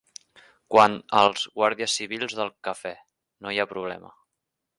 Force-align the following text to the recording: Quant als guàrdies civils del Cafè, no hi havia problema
Quant 0.75 0.95
als 1.19 1.43
guàrdies 1.61 1.99
civils 2.01 2.35
del 2.41 2.51
Cafè, 2.69 2.95
no 3.45 3.53
hi 3.53 3.53
havia 3.63 3.71
problema 3.77 4.13